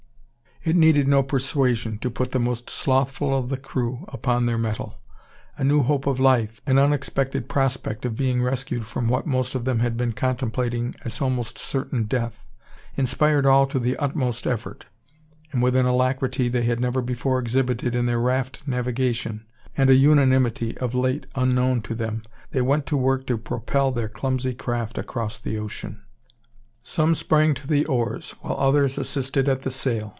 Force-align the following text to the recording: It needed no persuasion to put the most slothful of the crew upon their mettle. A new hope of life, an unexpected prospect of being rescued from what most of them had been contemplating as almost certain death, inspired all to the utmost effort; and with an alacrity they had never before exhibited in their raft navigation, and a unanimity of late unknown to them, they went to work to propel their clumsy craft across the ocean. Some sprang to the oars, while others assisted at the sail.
It 0.63 0.75
needed 0.75 1.07
no 1.07 1.23
persuasion 1.23 1.97
to 2.01 2.11
put 2.11 2.33
the 2.33 2.39
most 2.39 2.69
slothful 2.69 3.35
of 3.35 3.49
the 3.49 3.57
crew 3.57 4.05
upon 4.09 4.45
their 4.45 4.59
mettle. 4.59 4.95
A 5.57 5.63
new 5.63 5.81
hope 5.81 6.05
of 6.05 6.19
life, 6.19 6.61
an 6.67 6.77
unexpected 6.77 7.49
prospect 7.49 8.05
of 8.05 8.15
being 8.15 8.43
rescued 8.43 8.85
from 8.85 9.07
what 9.07 9.25
most 9.25 9.55
of 9.55 9.65
them 9.65 9.79
had 9.79 9.97
been 9.97 10.13
contemplating 10.13 10.93
as 11.03 11.19
almost 11.19 11.57
certain 11.57 12.03
death, 12.03 12.45
inspired 12.95 13.47
all 13.47 13.65
to 13.65 13.79
the 13.79 13.97
utmost 13.97 14.45
effort; 14.45 14.85
and 15.51 15.63
with 15.63 15.75
an 15.75 15.87
alacrity 15.87 16.47
they 16.47 16.61
had 16.61 16.79
never 16.79 17.01
before 17.01 17.39
exhibited 17.39 17.95
in 17.95 18.05
their 18.05 18.19
raft 18.19 18.61
navigation, 18.67 19.43
and 19.75 19.89
a 19.89 19.95
unanimity 19.95 20.77
of 20.77 20.93
late 20.93 21.25
unknown 21.33 21.81
to 21.81 21.95
them, 21.95 22.21
they 22.51 22.61
went 22.61 22.85
to 22.85 22.95
work 22.95 23.25
to 23.25 23.35
propel 23.35 23.91
their 23.91 24.07
clumsy 24.07 24.53
craft 24.53 24.99
across 24.99 25.39
the 25.39 25.57
ocean. 25.57 26.03
Some 26.83 27.15
sprang 27.15 27.55
to 27.55 27.65
the 27.65 27.83
oars, 27.87 28.35
while 28.41 28.57
others 28.59 28.99
assisted 28.99 29.49
at 29.49 29.63
the 29.63 29.71
sail. 29.71 30.09